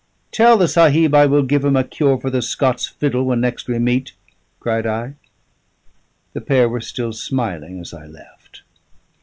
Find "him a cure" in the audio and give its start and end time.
1.63-2.17